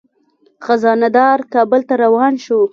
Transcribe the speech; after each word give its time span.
خزانه 0.65 1.09
دار 1.17 1.37
کابل 1.53 1.81
ته 1.89 1.93
روان 2.03 2.33
شو. 2.43 2.59